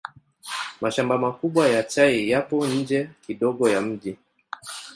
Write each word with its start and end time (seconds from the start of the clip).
Mashamba 0.81 1.13
makubwa 1.25 1.63
ya 1.67 1.83
chai 1.83 2.29
yapo 2.29 2.67
nje 2.67 3.09
kidogo 3.25 3.69
ya 3.69 3.81
mji. 3.81 4.17